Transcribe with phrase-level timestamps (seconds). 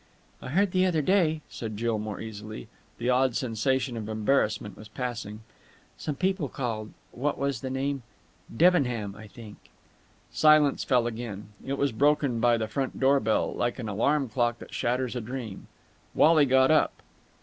[0.41, 2.67] "I heard the other day," said Jill more easily.
[2.97, 5.41] The odd sensation of embarrassment was passing.
[5.95, 6.91] "Some people called...
[7.11, 8.01] what was the name?...
[8.49, 9.57] Debenham, I think."
[10.31, 11.49] Silence fell again.
[11.63, 15.21] It was broken by the front door bell, like an alarm clock that shatters a
[15.21, 15.67] dream.
[16.15, 17.03] Wally got up.